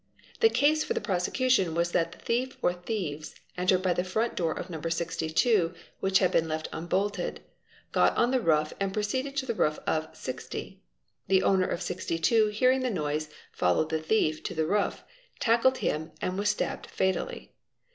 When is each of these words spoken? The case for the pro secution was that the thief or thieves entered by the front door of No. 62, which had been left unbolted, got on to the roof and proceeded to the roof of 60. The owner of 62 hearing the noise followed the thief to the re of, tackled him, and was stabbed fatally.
The 0.39 0.49
case 0.49 0.83
for 0.83 0.95
the 0.95 0.99
pro 0.99 1.19
secution 1.19 1.75
was 1.75 1.91
that 1.91 2.11
the 2.11 2.17
thief 2.17 2.57
or 2.63 2.73
thieves 2.73 3.35
entered 3.55 3.83
by 3.83 3.93
the 3.93 4.03
front 4.03 4.33
door 4.33 4.51
of 4.51 4.67
No. 4.67 4.81
62, 4.81 5.75
which 5.99 6.17
had 6.17 6.31
been 6.31 6.47
left 6.47 6.67
unbolted, 6.73 7.41
got 7.91 8.17
on 8.17 8.31
to 8.31 8.39
the 8.39 8.43
roof 8.43 8.73
and 8.79 8.91
proceeded 8.95 9.37
to 9.37 9.45
the 9.45 9.53
roof 9.53 9.77
of 9.85 10.07
60. 10.17 10.81
The 11.27 11.43
owner 11.43 11.67
of 11.67 11.83
62 11.83 12.47
hearing 12.47 12.79
the 12.79 12.89
noise 12.89 13.29
followed 13.51 13.89
the 13.91 14.01
thief 14.01 14.41
to 14.45 14.55
the 14.55 14.65
re 14.65 14.81
of, 14.81 15.03
tackled 15.39 15.77
him, 15.77 16.13
and 16.19 16.35
was 16.35 16.49
stabbed 16.49 16.87
fatally. 16.87 17.53